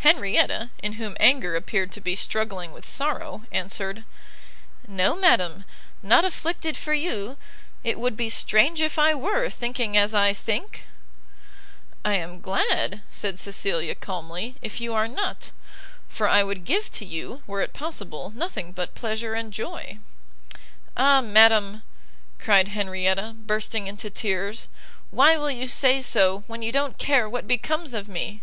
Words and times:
Henrietta, 0.00 0.68
in 0.82 0.92
whom 1.00 1.16
anger 1.18 1.56
appeared 1.56 1.90
to 1.92 2.02
be 2.02 2.14
struggling 2.14 2.70
with 2.70 2.84
sorrow, 2.84 3.44
answered, 3.50 4.04
"No, 4.86 5.16
madam, 5.16 5.64
not 6.02 6.22
afflicted 6.22 6.76
for 6.76 6.92
you! 6.92 7.38
it 7.82 7.98
would 7.98 8.14
be 8.14 8.28
strange 8.28 8.82
if 8.82 8.98
I 8.98 9.14
were, 9.14 9.48
thinking 9.48 9.96
as 9.96 10.12
I 10.12 10.34
think!" 10.34 10.84
"I 12.04 12.16
am 12.16 12.42
glad," 12.42 13.00
said 13.10 13.38
Cecilia, 13.38 13.94
calmly, 13.94 14.56
"if 14.60 14.82
you 14.82 14.92
are 14.92 15.08
not, 15.08 15.50
for 16.10 16.28
I 16.28 16.42
would 16.42 16.66
give 16.66 16.90
to 16.90 17.06
you, 17.06 17.42
were 17.46 17.62
it 17.62 17.72
possible, 17.72 18.30
nothing 18.36 18.72
but 18.72 18.94
pleasure 18.94 19.32
and 19.32 19.50
joy." 19.50 19.96
"Ah 20.94 21.22
madam!" 21.22 21.84
cried 22.38 22.68
Henrietta, 22.68 23.34
bursting 23.34 23.86
into 23.86 24.10
tears, 24.10 24.68
"why 25.10 25.38
will 25.38 25.50
you 25.50 25.68
say 25.68 26.02
so 26.02 26.40
when 26.46 26.60
you 26.60 26.70
don't 26.70 26.98
care 26.98 27.26
what 27.26 27.48
becomes 27.48 27.94
of 27.94 28.08
me! 28.08 28.42